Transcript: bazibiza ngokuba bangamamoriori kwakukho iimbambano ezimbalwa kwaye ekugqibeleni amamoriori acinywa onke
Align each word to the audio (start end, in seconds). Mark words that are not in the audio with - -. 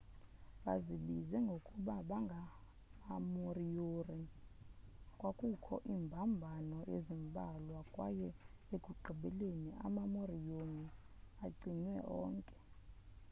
bazibiza 0.65 1.37
ngokuba 1.45 1.95
bangamamoriori 2.09 4.21
kwakukho 5.19 5.75
iimbambano 5.89 6.77
ezimbalwa 6.95 7.81
kwaye 7.93 8.29
ekugqibeleni 8.75 9.69
amamoriori 9.85 10.79
acinywa 11.45 11.99
onke 12.21 12.57